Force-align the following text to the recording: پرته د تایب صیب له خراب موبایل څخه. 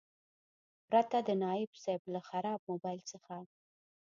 پرته 0.89 1.17
د 1.27 1.29
تایب 1.43 1.71
صیب 1.83 2.01
له 2.13 2.19
خراب 2.29 2.59
موبایل 2.69 3.01
څخه. 3.11 3.35